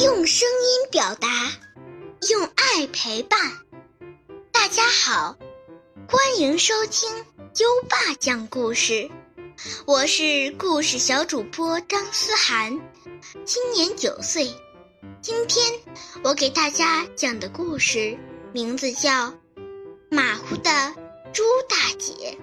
[0.00, 1.28] 用声音表达，
[2.30, 3.36] 用爱陪伴。
[4.52, 5.36] 大家好，
[6.08, 7.10] 欢迎收听
[7.56, 9.10] 优爸讲故事。
[9.86, 12.78] 我是故事小主播张思涵，
[13.44, 14.54] 今年九岁。
[15.20, 15.66] 今天
[16.22, 18.16] 我给大家讲的故事
[18.52, 19.10] 名字叫
[20.12, 20.94] 《马虎的
[21.32, 22.38] 猪大姐》。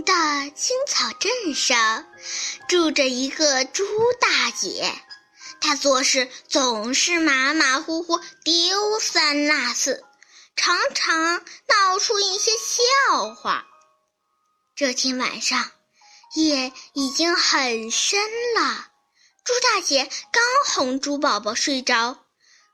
[0.00, 0.14] 的
[0.56, 2.06] 青草镇上，
[2.68, 3.84] 住着一个猪
[4.18, 4.94] 大姐。
[5.60, 10.02] 她做事总是马马虎虎、丢三落四，
[10.56, 13.66] 常常闹出一些笑话。
[14.74, 15.70] 这天晚上，
[16.34, 18.20] 夜已经很深
[18.54, 18.88] 了。
[19.44, 22.24] 猪大姐刚哄猪宝宝睡着，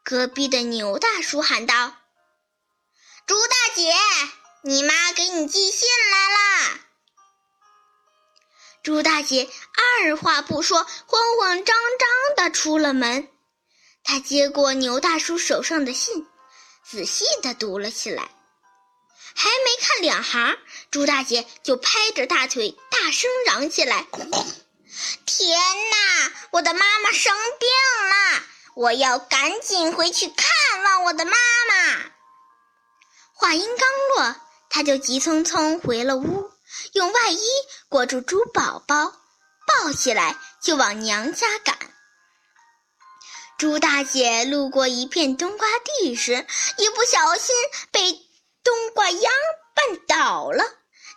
[0.04, 1.96] 隔壁的牛大叔喊道
[3.26, 3.92] ：“猪大姐，
[4.62, 6.80] 你妈给你寄信来啦！”
[8.88, 9.50] 朱大姐
[10.00, 13.28] 二话不说，慌慌张张地出了门。
[14.02, 16.26] 她接过牛大叔手上的信，
[16.88, 18.22] 仔细地读了起来。
[19.34, 20.56] 还没看两行，
[20.90, 24.06] 朱大姐就拍着大腿大声嚷起来
[25.26, 25.58] ：“天
[25.90, 26.32] 哪！
[26.52, 27.68] 我的妈妈生病
[28.08, 28.42] 了，
[28.74, 32.10] 我要赶紧回去看望我的妈妈。”
[33.36, 34.36] 话音刚落，
[34.70, 36.50] 她就急匆匆回了屋。
[36.92, 37.40] 用外衣
[37.88, 39.12] 裹住猪宝宝，
[39.66, 41.76] 抱起来就往娘家赶。
[43.58, 47.54] 猪大姐路过一片冬瓜地时，一不小心
[47.90, 48.12] 被
[48.62, 49.32] 冬瓜秧
[49.74, 50.62] 绊倒了。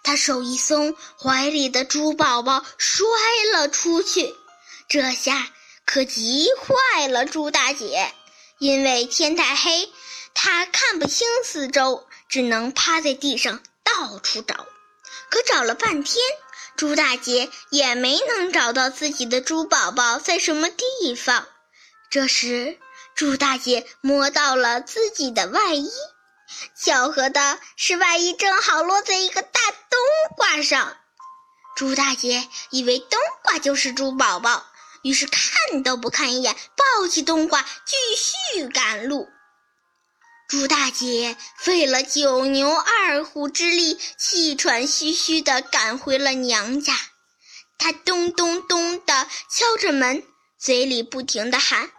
[0.04, 3.06] 她手一松，怀里的猪宝宝摔
[3.54, 4.34] 了出去。
[4.90, 5.52] 这下
[5.86, 8.12] 可急坏了猪大姐，
[8.58, 9.94] 因为天太黑，
[10.34, 14.66] 她看不清四周，只能趴在地上到处找。
[15.32, 16.22] 可找了半天，
[16.76, 21.48] 猪大姐也没能找到自己的猪宝宝在什么地方。
[22.10, 22.78] 这时，
[23.16, 25.90] 猪大姐摸到了自己的外衣，
[26.76, 30.00] 巧合的是，外衣正好落在一个大冬
[30.36, 30.98] 瓜上。
[31.78, 34.66] 猪大姐以为冬瓜就是猪宝宝，
[35.02, 39.30] 于是看都不看一眼，抱起冬瓜继续赶路。
[40.52, 46.94] 朱大姐费了九牛二虎之力，气喘吁吁地赶回了娘家。
[47.78, 50.28] 她咚咚咚地敲着门，
[50.60, 51.90] 嘴里不停地喊：“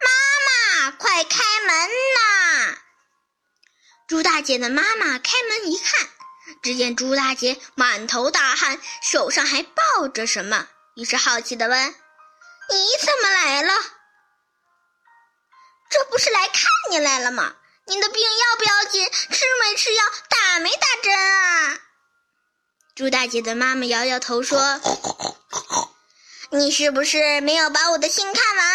[0.00, 0.08] 妈
[0.46, 2.78] 妈，快开门呐！”
[4.08, 6.08] 朱大姐的妈妈开门一看，
[6.62, 11.90] 只见朱大姐满头大汗，手上还抱着什么，于是好奇地问
[12.70, 13.74] ：“你怎么来了？”
[15.96, 17.54] 这不是来看你来了吗？
[17.86, 19.10] 你的病要不要紧？
[19.10, 20.04] 吃没吃药？
[20.28, 21.78] 打没打针啊？
[22.94, 24.78] 猪大姐的妈妈摇摇头说
[26.52, 28.66] ：“你是不是没有把我的信看完？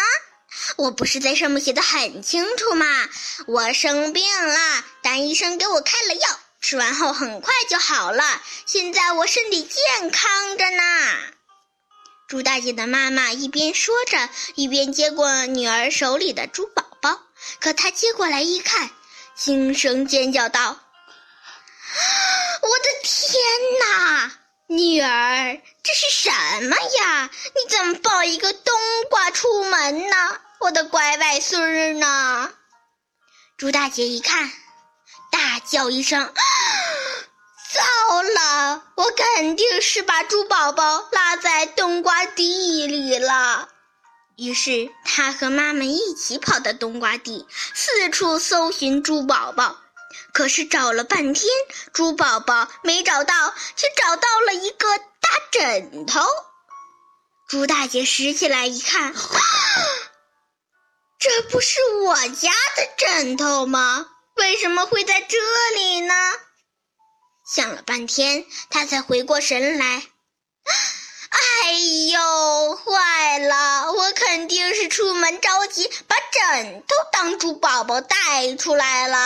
[0.78, 3.08] 我不是在上面写的很清楚吗？
[3.46, 8.42] 我生病了，但医生给我开了药，吃完后很快就好了。
[8.66, 10.82] 现在我身体健康着呢。”
[12.26, 16.84] 猪大姐的妈妈一边说着，一边接过女儿手里的珠宝。
[17.60, 18.90] 可他接过来一看，
[19.34, 20.70] 惊声尖叫道
[22.62, 23.42] ：“我的天
[23.80, 24.32] 哪，
[24.66, 26.30] 女儿，这是什
[26.68, 27.30] 么呀？
[27.54, 28.74] 你怎么抱一个冬
[29.10, 30.40] 瓜出门呢？
[30.60, 32.52] 我的乖外孙儿呢？”
[33.58, 34.50] 猪大姐一看，
[35.30, 36.32] 大叫一声
[37.72, 38.82] ：“糟了！
[38.96, 43.68] 我肯定是把猪宝宝落在冬瓜地里了。”
[44.42, 49.76] 于是，他和妈妈一起跑到冬瓜地，四处搜寻猪宝宝。
[50.32, 51.48] 可是找了半天，
[51.92, 56.20] 猪宝宝没找到，却找到了一个大枕头。
[57.48, 59.14] 猪大姐拾起来一看，
[61.20, 64.08] 这不是我家的枕头吗？
[64.34, 65.38] 为什么会在这
[65.76, 66.14] 里呢？
[67.46, 70.02] 想了半天，她才回过神来。
[71.64, 71.72] 哎
[72.10, 73.92] 呦，坏了！
[73.92, 79.16] 我肯定是出门着急，把枕头当猪宝宝带出来了。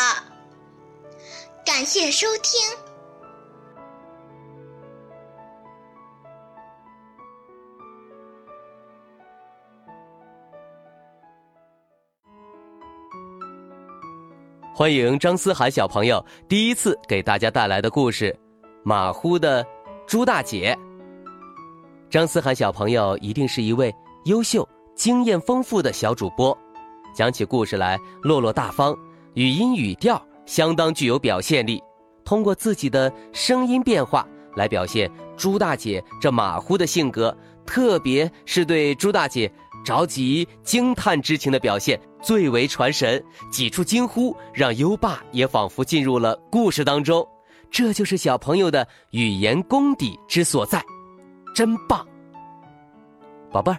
[1.65, 2.61] 感谢收听，
[14.75, 18.33] 欢迎张思涵小朋友第一次给大家带来的故事
[18.83, 19.65] 《马虎的
[20.05, 20.77] 猪大姐》。
[22.11, 23.95] 张思涵小朋友一定是一位
[24.25, 26.57] 优秀、经验丰富的小主播，
[27.15, 28.97] 讲起故事来落落大方，
[29.35, 31.81] 语音语调相当具有表现力，
[32.25, 34.27] 通过自己的声音变化
[34.57, 39.53] 来表现朱大姐这马虎的性格，特别是对朱大姐
[39.85, 43.23] 着急惊叹之情的表现最为传神。
[43.53, 47.27] 几处惊呼让优爸也仿佛进入了故事当中。
[47.71, 50.83] 这就是小朋友的语言功底之所在，
[51.55, 52.07] 真棒！
[53.51, 53.79] 宝贝儿，